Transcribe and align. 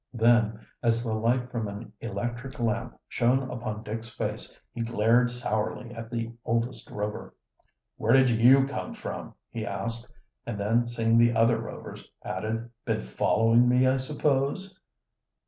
Then, 0.15 0.65
as 0.81 1.03
the 1.03 1.13
light 1.13 1.51
from 1.51 1.67
an 1.67 1.93
electric 2.01 2.59
lamp 2.59 2.99
shone 3.07 3.51
upon 3.51 3.83
Dick's 3.83 4.09
face, 4.09 4.59
he 4.73 4.81
glared 4.81 5.29
sourly 5.29 5.93
at 5.93 6.09
the 6.09 6.33
oldest 6.43 6.89
Rover. 6.89 7.35
"Where 7.97 8.11
did 8.13 8.27
you 8.31 8.65
come 8.65 8.95
from?" 8.95 9.35
he 9.51 9.63
asked, 9.63 10.07
and 10.43 10.59
then, 10.59 10.89
seeing 10.89 11.19
the 11.19 11.35
other 11.35 11.59
Rovers, 11.59 12.09
added: 12.23 12.71
"Been 12.83 13.01
following 13.01 13.69
me, 13.69 13.85
I 13.85 13.97
suppose?" 13.97 14.79